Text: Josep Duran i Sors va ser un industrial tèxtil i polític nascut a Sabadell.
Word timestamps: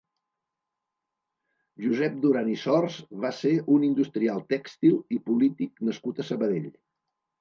Josep 1.83 2.15
Duran 2.23 2.49
i 2.53 2.57
Sors 2.63 2.97
va 3.25 3.31
ser 3.43 3.51
un 3.75 3.85
industrial 3.91 4.43
tèxtil 4.55 4.99
i 5.19 5.23
polític 5.29 5.89
nascut 5.91 6.23
a 6.25 6.31
Sabadell. 6.33 6.67